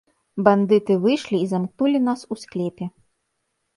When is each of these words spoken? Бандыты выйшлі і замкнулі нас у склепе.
Бандыты 0.45 0.95
выйшлі 1.03 1.37
і 1.45 1.49
замкнулі 1.53 1.99
нас 2.09 2.19
у 2.37 2.39
склепе. 2.45 2.85